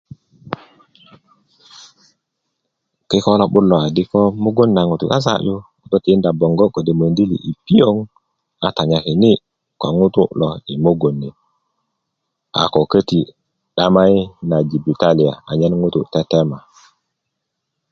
[3.09, 5.55] kiko' lo'but lo adi ko mugun na ŋutu' na sasa'yu
[5.89, 7.95] do tiinda koŋgo kode' mendili yi piyoŋ
[8.65, 9.41] a tanyakini'
[9.81, 10.47] ko ŋutu' lo
[10.85, 11.29] mugun ni
[12.61, 13.27] a ko köti'
[13.73, 14.19] 'damayi
[14.49, 16.59] na jibitaliya anyen ŋutu' tetema